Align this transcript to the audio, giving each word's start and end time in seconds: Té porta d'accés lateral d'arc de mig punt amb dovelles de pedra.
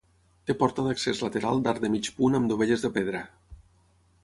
Té 0.45 0.53
porta 0.61 0.85
d'accés 0.87 1.21
lateral 1.25 1.61
d'arc 1.67 1.83
de 1.85 1.93
mig 1.97 2.11
punt 2.23 2.39
amb 2.39 2.51
dovelles 2.55 2.87
de 2.87 2.93
pedra. 2.99 3.25